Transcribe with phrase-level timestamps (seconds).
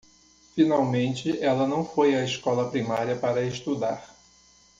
[0.55, 4.03] Finalmente, ela não foi à escola primária para estudar.